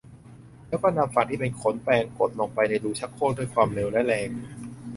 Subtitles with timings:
[0.67, 4.29] แล้วก็นำฝั่งที่เป็นขนแปรงกดลงไปในรูชักโครกด้วยความเร็วและแรง